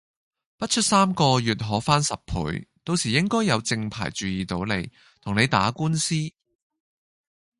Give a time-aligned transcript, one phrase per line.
[0.57, 6.15] 不出三個月可翻十倍，到時應該有正牌注意到你，同你打官司